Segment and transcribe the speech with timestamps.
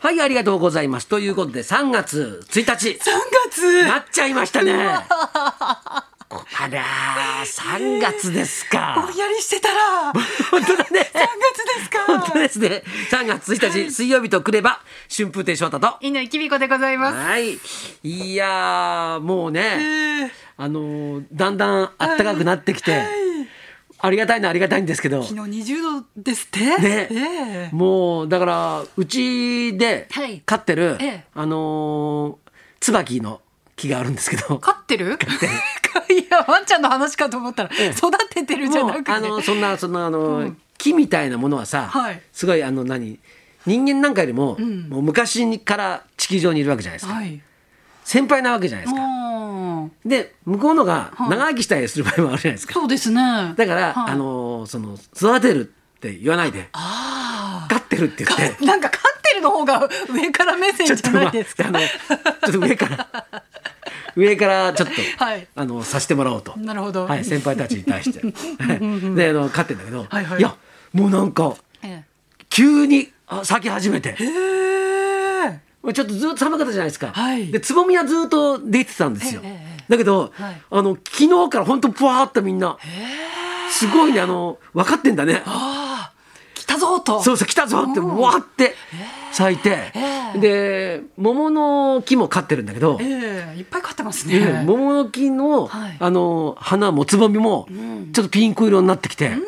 [0.00, 1.08] はい、ありがとうございます。
[1.08, 3.00] ということで、3月1日、3
[3.50, 3.82] 月？
[3.82, 4.72] なっちゃいましたね。
[6.30, 9.16] あらー、3月ですかぼん。
[9.16, 11.00] やりしてたら3本当だね。
[11.00, 12.84] 月ですか本当ですね。
[13.10, 14.80] 3月1日、水曜日とくれば、
[15.14, 15.96] 春風亭昇太と。
[16.00, 17.58] 犬きびこでございますはい。
[18.04, 20.30] いやー、もうね、えー
[20.60, 23.27] あのーだんだん暖かくなってきて、はい
[24.00, 26.60] ありがたいのはありがたいんですけど、昨日20度ですって？
[26.60, 27.74] ね、ええ。
[27.74, 30.40] もうだからうちではい。
[30.46, 31.24] 飼ってる、ええ。
[31.34, 32.48] あのー
[32.80, 33.40] 椿の
[33.74, 34.58] 木があるんですけど。
[34.58, 35.18] 飼ってる？
[36.10, 37.90] いやワンちゃんの話かと思ったら、ええ。
[37.90, 39.10] 育ててるじゃなくて。
[39.10, 42.22] あのそんなそんなあの、木みたいなものはさ、はい。
[42.32, 43.18] すごいあの何
[43.66, 44.88] 人間なんかよりも,、ん。
[44.88, 47.40] もう昔から地球上にいるわけじゃないですか、はい。
[48.04, 49.00] 先輩なわけじゃないですか。
[50.04, 51.30] うんで向こうのがはい。
[51.30, 52.74] 長生きしたりする場合もあるじゃないですか。
[52.74, 53.54] そうですね。
[53.56, 54.12] だから、はい。
[54.12, 56.68] あのその育てるって言わないで。
[56.72, 58.56] あ飼ってるって言って。
[58.62, 61.64] あなんか飼ってるの方が上から目線じゃないですか。
[61.64, 61.82] ちょっと,、まあ、
[62.42, 63.08] あのちょっと上から
[64.16, 65.46] 上からちょっと、はい。
[65.54, 66.54] あのさせてもらおうと。
[66.58, 67.06] なるほど。
[67.06, 68.20] はい、先輩たちに対して。
[68.20, 70.42] は いで、あの、飼ってんだけど、はいはい。
[70.42, 70.56] や、
[70.92, 72.04] もうなんか、え
[72.50, 74.16] 急にあ咲き始めて。
[75.92, 77.12] ちょっとずっと寒かったじゃないですか。
[77.12, 77.50] はい。
[77.50, 79.40] で、つぼみはずっと出てたんですよ。
[79.44, 80.62] ええええだけど、はい。
[80.70, 82.76] あの、昨日から本当ぷわーっとみんな、
[83.70, 85.42] すごいね、あの、分かってんだね。
[85.46, 86.12] ああ
[86.54, 87.22] 来たぞと。
[87.22, 88.16] そうそう来たぞってうん。
[88.18, 88.74] わーって
[89.32, 90.38] 咲いて、ええ。
[90.38, 95.96] で桃の木も飼ってるんだけど、ええいっぱい飼ってますええね桃の木の,、はい。
[95.98, 97.66] あの花もつぼみも
[98.12, 99.38] ちょっとピンク色になってきて、あ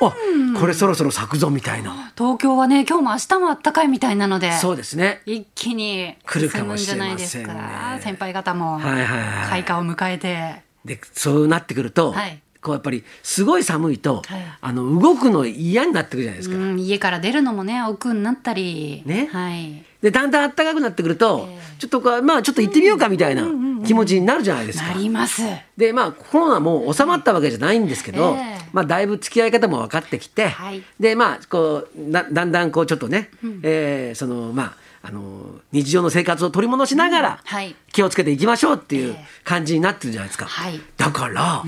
[0.00, 5.20] これそろそろ咲くぞみたいな、東京はね今日も明日も暖かいみたいなのでそうですね。
[5.26, 10.62] 一気に来るかもしれないですか先輩方も開花を迎えて。
[10.84, 12.40] でそうなってくると、はい。
[12.62, 14.44] こうやっぱりすごい寒いと、はい。
[14.60, 16.56] あの動くの嫌になってくるじゃないですか。
[16.56, 19.02] うん、家から出るのもね億劫になったり。
[19.06, 19.28] ね。
[19.30, 19.84] はい。
[20.02, 21.58] でだんだん暖かくなってくると、ええ。
[21.78, 23.46] ちょっとこうまあちょっと行ってみようかみたいな
[23.86, 24.88] 気持ちになるじゃないですか。
[24.88, 25.42] なります。
[25.76, 30.82] でまあコロナも収まったわけじゃないんですけど、ええまあだいぶ付き合い方も分かってきて、はい。
[30.98, 33.30] でまあこうだだんだんこうちょっとね、
[33.62, 37.74] えーそのまああの日常の生活を取り戻しながらはい。
[37.92, 39.24] 気をつけていきましょうっていうええ。
[39.44, 40.44] 感じになってるじゃないですか。
[40.46, 40.80] はい。
[40.98, 41.64] だから、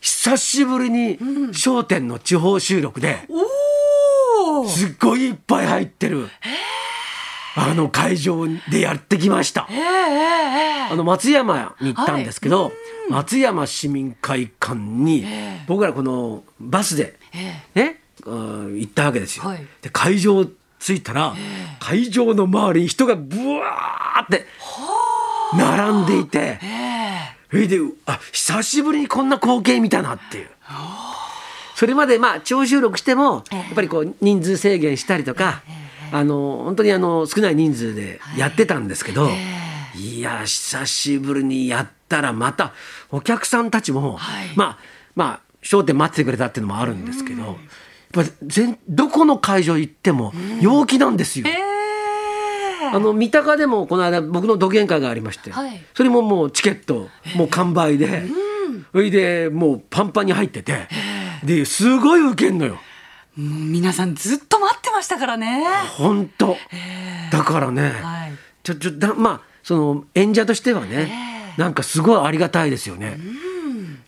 [0.00, 1.18] 久しぶりに
[1.64, 6.28] 『笑点』の地方収録でおおすっごいいっぱい入ってる。
[7.54, 9.66] あの会場でやってきました。
[9.70, 12.72] ええええあの松山に行ったんですけど、
[13.08, 15.24] 松山市民会館に
[15.66, 19.44] 僕らこのバスでえね、うん行ったわけですよ。
[19.44, 19.66] はい。
[19.80, 21.34] で会場着いたら、
[21.78, 24.46] 会場の周りに人がブワーって
[25.56, 27.36] 並んでいて、ええ。
[27.50, 30.48] それであ久しぶりにこんな光景見たなっていう。
[31.74, 33.58] それまでまあ地方収録してもええ。
[33.58, 35.62] やっぱりこう人数制限したりとか、
[36.12, 39.28] あの本当にあの少ない人数でやってたんですけど、
[39.94, 42.74] いや久しぶりにやったらまた
[43.10, 44.48] お客さんたちも、はい。
[44.54, 44.78] まあ
[45.14, 45.40] まあ
[45.70, 47.56] 『笑点』待っててくれたっていうのもあるんですけど、やっ
[48.12, 51.46] ぱ全どこの会場行っても陽気なんですよ。
[51.48, 51.72] ええ。
[52.92, 55.82] あの三鷹でもこの間僕の独演会がありまして、はい。
[55.94, 58.24] それももうチケットもう完売で、
[58.92, 60.88] それでもうパンパンに入ってて、
[61.44, 62.78] ですごい受けんのよ。
[63.38, 64.58] うん皆さんずっと
[64.92, 65.64] ましたからね。
[65.96, 66.56] 本当、
[67.30, 68.32] だからね、はい。
[68.62, 73.18] ちょちょだまあその演者としてはね、なんかすごいありがたいですよね、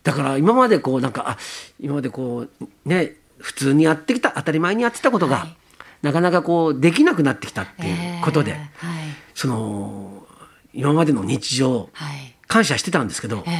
[0.03, 1.39] だから今までこうなんかあ
[1.81, 5.56] 今までこうね普通にやってきた当たり前にやってたことが、はい。
[6.03, 8.99] なかなかこうできなくなってきたっていうことで、ええはい。
[9.34, 10.27] その
[10.75, 12.34] 今までの日常はい。
[12.47, 13.55] 感謝してたんですけど、ええ。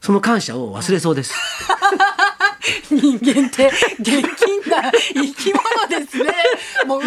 [0.00, 1.34] その感謝を忘れそうです。
[2.90, 3.70] 人間って
[4.00, 6.32] 現金な 生き物ですね。
[6.86, 7.04] もうう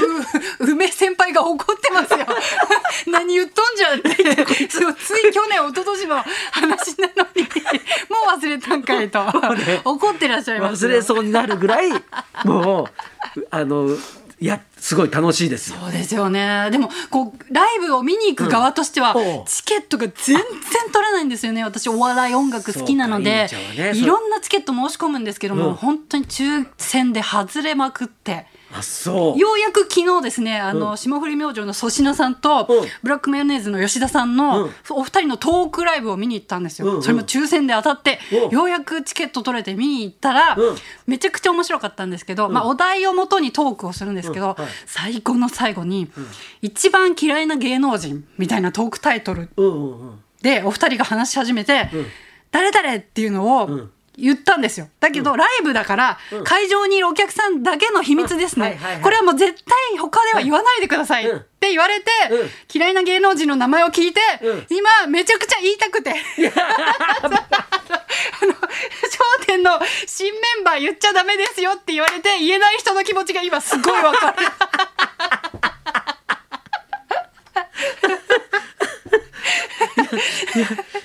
[0.71, 2.19] 梅先輩が怒ってますよ。
[3.07, 4.69] 何言っとんじゃんって。
[4.69, 9.19] そ うつい去年一昨年の話なのにもう忘れたんかいと
[9.85, 10.91] 怒ってらっしゃいますよ。
[10.91, 11.91] 忘れそうになるぐらい
[12.45, 12.83] も
[13.35, 13.87] うあの
[14.41, 15.77] いやすごい楽しいですよ。
[15.79, 16.69] そうですよね。
[16.71, 20.37] でもこうライブを見に行く側としては、うんチケットが全然
[20.91, 21.63] 取れないんですよね。
[21.63, 23.47] 私お笑い音楽好きなので
[23.77, 28.47] ねいろんなチケット申し込むんですけども、うん本当に抽選で外れまくって。
[28.73, 29.39] あそう。
[29.39, 32.87] ようやく昨日ですね、あの、霜降り明星の粗品さんと、うん。
[33.03, 34.71] ブラックマヨネーズの吉田さんの、うん。
[34.91, 36.87] お二人のトークライブを見に行ったんですよ。
[36.87, 37.03] うんうん。
[37.03, 38.47] それも抽選で当たって、う。
[38.47, 40.75] んようやくチケット取れて見に行ったら、うん。
[41.07, 44.63] めちゃくちゃ面白かったんですけど、まあお題をもとにトークをするんですけど、うん。
[44.63, 44.71] はい。
[44.85, 46.09] 最後の最後に、
[46.61, 50.19] 一番嫌いな芸能人みたいなトークタイトルうんうんうん。
[50.41, 51.89] でお二人が話し始めて、
[52.51, 54.89] 誰々っていうのを、ん言ったんですよ。
[54.99, 61.39] だけど、ライブだから、会場にいるお客さんだけの秘密ですね、これはもう絶対他では言わないでくださいっうん。
[61.59, 62.49] て言われて、うん。
[62.73, 64.65] 嫌いな芸能人の名前を聞いて、うん。
[64.69, 66.11] 今めちゃくちゃ言いたくて。
[66.11, 67.37] あの
[68.51, 74.37] 『笑点』の新メンバー言っちゃダメですよって言われて言えない人の気持ちが今すごいわかる。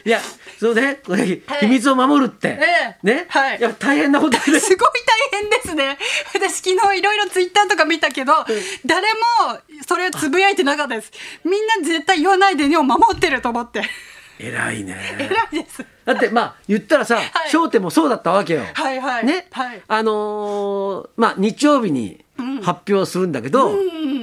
[0.04, 0.20] いや
[0.66, 1.00] そうね。
[1.06, 1.24] これ
[1.60, 3.06] 秘密を守るって、ええ。
[3.06, 3.60] ね、はい。
[3.60, 4.90] や大変なことです すごい
[5.32, 5.96] 大変ですね。
[6.34, 8.32] 私昨日いろいろツイッターとか見たけど、
[8.84, 11.12] 誰もそれをつぶやいてなかったです。
[11.44, 13.82] みんな絶対言わないでねを守ってると思って。
[14.38, 14.96] 偉いね。
[15.18, 15.84] 偉いです。
[16.04, 18.64] だってまあ言ったらさい『笑点』もそうだったわけよ。
[18.74, 19.24] はいはい。
[19.24, 19.82] ね、はい。
[19.86, 22.24] あのーまあ日曜日に
[22.62, 23.76] 発表するんだけど、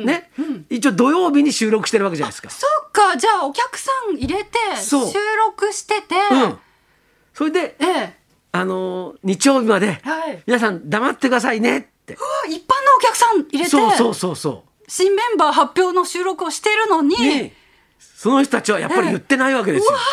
[0.06, 0.30] ね、
[0.70, 2.50] 一応土曜日に収録してるわけじゃないですか。
[2.50, 4.96] そっか、じゃあお客さん入れて収
[5.46, 6.58] 録してて、うん、
[7.34, 8.24] それで、ええ。
[8.56, 10.44] あのー日曜日まで、はい。
[10.46, 12.14] 皆さん黙ってくださいねって。
[12.14, 13.70] うわ一般のお客さん入れて。
[13.70, 17.20] そうそうそうそ新メンバー発表の収録をしてるのに、う。
[17.20, 17.52] に
[18.00, 19.90] その人たちはやっぱり言ってないわけですよ。
[19.90, 20.06] うわ偉い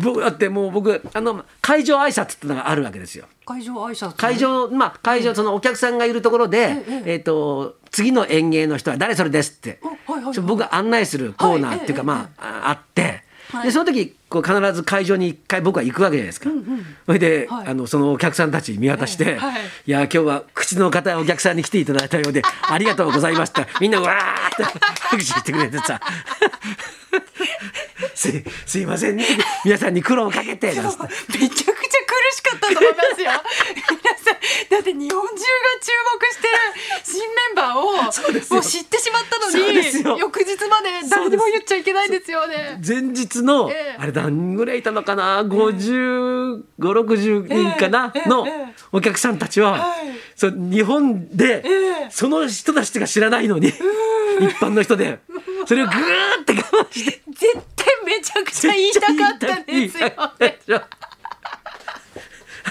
[0.00, 3.26] 僕だってもう僕あの会場挨拶ってのがあるわけですよ。
[3.44, 10.34] 会場挨拶会場まあ会場そのお客さんがいるところで、えええっ、と次の演芸の人は誰それですって、おはいはいはい。
[10.34, 13.64] ちょ僕が案内するコーナーっていうか、はいまあ、ああって、はい。
[13.64, 16.50] でその時こう必ず会場に一回僕は行くわけじゃないですか。
[17.06, 17.66] それで、はい。
[17.66, 19.24] あのそのお客さんたち見渡して、
[19.86, 19.90] い。
[19.90, 23.66] い、や今日は口の硬いお客さんに来ていただいたようで ありがとうございました。
[23.80, 26.00] みんなわーって 拍手してくれてさ
[28.20, 29.24] すいすいませんね。
[29.64, 30.66] 皆さんに苦労をかけて。
[30.74, 31.14] めちゃくちゃ苦
[32.34, 33.30] しかったと思いますよ。
[33.88, 34.36] 皆さん、
[34.68, 35.40] だって日本中が
[35.80, 36.54] 注目してる
[37.02, 37.92] 新メンバーを
[38.52, 42.78] もう知ってしまったのに、翌日まで誰にも言っちゃいけないですよね。
[42.86, 43.96] 前日の、ええ。
[43.98, 48.28] あれ何人ぐらいいたのかな？5 5 6 0人かな、ええ。
[48.28, 48.74] のええ。
[48.92, 49.80] お客さんたちは、はい。
[50.36, 51.70] そう日本で、え
[52.04, 52.08] え。
[52.10, 53.74] その人たちが知らないのに、一
[54.58, 55.20] 般の人で
[55.66, 55.96] それをぐー
[56.42, 57.22] って我慢して。
[57.32, 57.79] 絶対
[58.18, 60.08] めちゃくちゃ言いたかったんですよ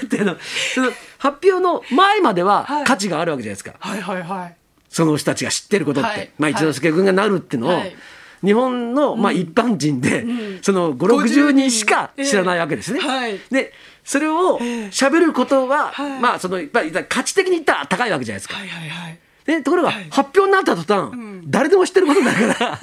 [0.06, 0.36] ってあの
[0.74, 4.56] その発表の前までははい価値があるわけじゃないですか、はいはいはい。
[4.90, 6.32] その人たちが知ってることって、はい。
[6.38, 7.96] まあ、一之輔君がなるっていうのを、はい。
[8.44, 10.26] 日本の、まあ、一般人で、
[10.62, 13.00] その5 6 0人しか知らないわけですね。
[13.02, 13.08] ええ。
[13.08, 14.58] はいでそれを
[14.90, 16.20] 喋ることは、はい。
[16.20, 18.56] まあそのやっぱり価値的に言ったら高いわけじゃないですか。
[18.56, 19.20] はいはいはい。
[19.46, 21.12] でところが、発表になった途端、
[21.46, 22.80] 誰でも知ってることだから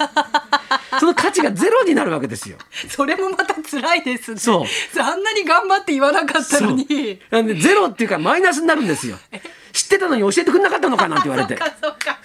[0.99, 2.57] その価値がゼロになるわけですよ。
[2.89, 4.39] それもまた辛いですね。
[4.39, 7.19] そうあんなに頑張って言わなかったのに。
[7.29, 9.17] なんでゼロっていうかマイナスになるんですよ。
[9.73, 11.57] 知ってたのに教えてくれなかったのかなんて言われて。
[11.57, 12.19] そうかそうか。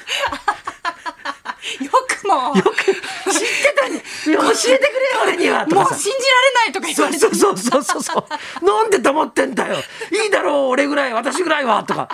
[1.80, 2.56] よくも。
[2.56, 4.78] よく知ってたに教えてくれよ
[5.22, 7.19] 俺にはもう信じられないとか言われて。
[7.19, 8.26] そうそうそうそうそうそ
[8.62, 9.76] うなんで黙ってんだよ
[10.10, 12.08] いいだろう俺ぐらい私ぐらいはとか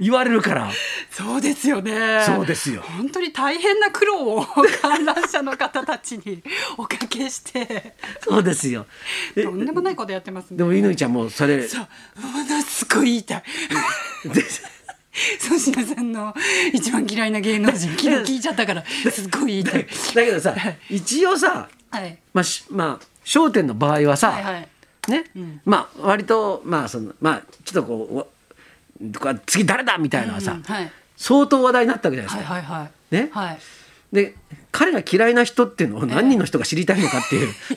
[0.00, 0.70] 言われるから
[1.10, 2.24] そうですよね。
[2.24, 4.46] そうですよ本当に大変な苦労を
[4.80, 6.42] 観覧車の方たちに
[6.78, 8.86] おかけして、そうですよ
[9.34, 10.56] でとんでもないことやってますね。
[10.56, 11.80] でも乾ちゃんもそれそう、
[12.20, 13.42] ものすごい言いたい。
[14.24, 14.44] で
[15.42, 16.34] 粗品さんの
[16.72, 19.64] 一番嫌いな芸能人、昨日聞いちゃったから、すごい言い。
[19.64, 19.72] だ
[20.24, 20.54] けどさ
[20.88, 22.18] 一応さはい。
[22.32, 24.68] まあしまあ『笑点』の場合はさ、はいはい。
[25.08, 25.24] ね、
[25.64, 28.39] まあ割とまあそのまあちょっとこう
[29.46, 30.92] 次誰だみたいなさ、うんはい。
[31.16, 32.54] 相当話題になったわけじゃないですか。
[32.54, 33.14] はいはいはい。
[33.14, 33.58] ねはい。
[34.12, 34.34] で
[34.72, 37.48] 彼が嫌いな人っていうのを何人の人が知りたいのかっていう、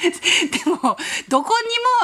[0.00, 0.96] でも
[1.28, 1.54] どこ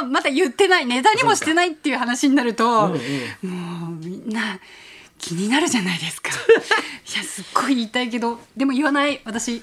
[0.00, 3.00] にもまだ言ってないネタにもしてないっていう話になると、うん
[3.42, 4.60] うんもうみんな
[5.18, 6.30] 気になるじゃないですか
[7.14, 9.62] いやすっごい言いたいけどでも言わない私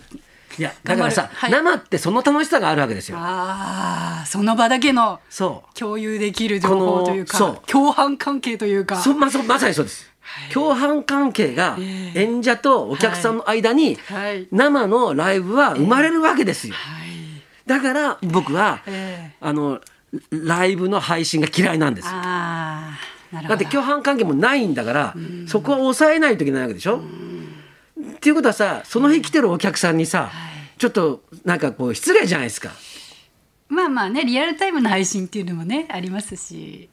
[0.58, 1.64] いやだからさ、頑張る。
[1.64, 3.18] 生ってその楽しさがあるわけですよ。
[3.20, 5.78] ああその場だけのそう。
[5.78, 8.98] 共有できる情報というか共犯関係というか。
[8.98, 10.12] そまそまさにそうです。
[10.54, 12.24] 共犯関係がええ。
[12.24, 14.48] 演者とお客さんの間にはい。
[14.52, 16.76] 生のライブは生まれるわけですよ。
[16.76, 17.10] はい。
[17.66, 19.36] だから僕は、ええ。
[19.40, 19.80] あの
[20.30, 25.16] ライブの配信が嫌いなんですだって共犯関係もないんだから、
[25.48, 27.02] そこは抑えないといけないわけでしょ。
[28.24, 30.32] っていうことはさその日来てるお客さんにさ、
[30.78, 32.72] ちょっとなんかこう失礼じゃないですか。
[33.68, 36.88] まあまあねリアルタイムの配信っていうのもねありますし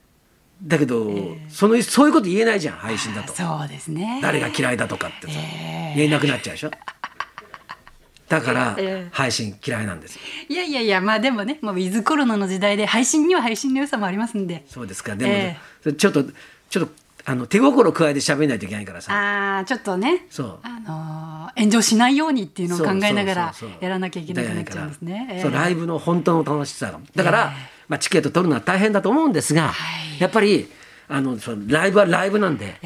[0.61, 1.09] だけど、
[1.49, 3.33] そのそういうこと言えないじゃん配信だと。
[3.33, 6.73] そうですね誰が嫌いだとかってさ、ええ言えなくなっちゃうでしょ。
[8.29, 10.21] だからええ配信嫌いなんですよ。
[10.49, 15.15] いやいやいやまあでもねもうウィズコロナの時代で配信には配信の良さもありますんでそうですか。
[15.15, 16.25] でも、ちょっと
[16.71, 16.93] ちょっと
[17.25, 19.13] あの手心加えて喋んないといけないからさ。
[19.13, 20.27] ああちょっとね。
[20.31, 20.59] そう。
[20.63, 25.41] あのー炎上しないようにっていうのを考えながらやらなきゃいけなくなっちゃうんですね。
[25.43, 27.01] そうライブの本当の楽しさが。
[27.15, 27.53] だから、
[27.89, 29.75] まあ、チケット取るのは大変だと思うんですが、は
[30.17, 30.21] い。
[30.21, 30.71] やっぱり
[31.09, 32.77] あのそのライブはライブなんで、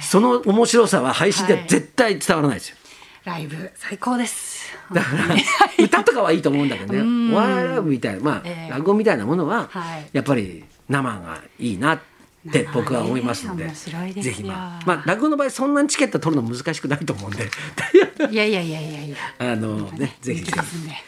[0.00, 2.76] その面白さは配信では絶対伝わらないですよ。
[3.24, 4.72] ライブ最高です。
[4.92, 5.34] だから
[5.84, 7.34] 歌とかはいいと思うんだけどね。
[7.34, 8.70] お笑いライブみたいなまあ、ええ。
[8.70, 10.08] 落語みたいなものは、はい。
[10.12, 12.04] やっぱり生がいいなって
[12.72, 17.48] 僕は思いますので、ぜひまあ、まあ、落語の場合そんなにチケット取るの難しくないと思うんで。
[18.30, 19.16] いやいやいやいやいや。
[19.38, 20.58] あのねぜひぜひ、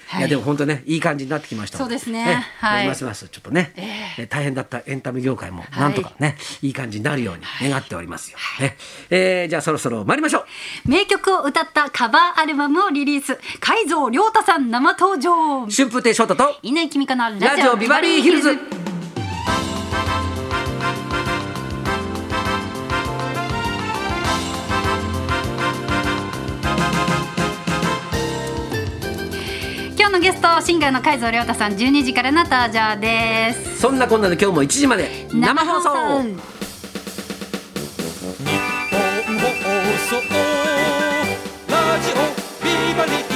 [0.07, 0.21] はい。
[0.21, 2.25] い、やでも本当ねいい感じになってきましたのそうですね。
[2.25, 2.87] ねはい。
[2.87, 3.73] ますますちょっとね、
[4.19, 8.77] え大変だったエンタメ業界もなんとかね、い、い感じになるように願っておりますよ、ね。
[9.11, 10.41] えーじゃあそろそろ参りましょ
[10.87, 10.89] う。
[10.89, 13.39] 名曲を歌ったカバーアルバムをリリース。
[13.61, 15.67] 海蔵亮太さん生登場。
[15.69, 18.80] 春風亭昇太と稲井君香のラジオビバリーヒルズ
[30.01, 33.81] 今日のゲストシンガーの海蔵亮太さん12時からの登場です。
[33.81, 35.91] そんなこんなで今日も1時まで生放送。
[35.93, 36.49] 日本放
[40.09, 40.17] 送。
[41.69, 42.15] ラジオ
[42.65, 43.30] ビバリー